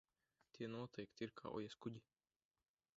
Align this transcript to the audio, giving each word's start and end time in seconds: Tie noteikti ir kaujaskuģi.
Tie 0.55 0.69
noteikti 0.77 1.27
ir 1.27 1.35
kaujaskuģi. 1.43 2.05